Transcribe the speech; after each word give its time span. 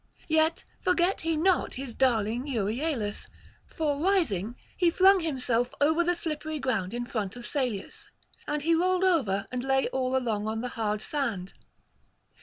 Yet 0.29 0.63
forgot 0.81 1.21
he 1.21 1.37
not 1.37 1.75
his 1.75 1.93
darling 1.93 2.47
Euryalus; 2.47 3.27
for 3.67 4.01
rising, 4.03 4.55
he 4.75 4.89
flung 4.89 5.19
himself 5.19 5.75
over 5.79 6.03
the 6.03 6.15
slippery 6.15 6.57
ground 6.57 6.95
in 6.95 7.05
front 7.05 7.35
of 7.35 7.45
Salius, 7.45 8.09
and 8.47 8.63
he 8.63 8.73
rolled 8.73 9.03
over 9.03 9.45
and 9.51 9.63
lay 9.63 9.89
all 9.89 10.17
along 10.17 10.47
on 10.47 10.61
the 10.61 10.69
hard 10.69 11.03
sand. 11.03 11.53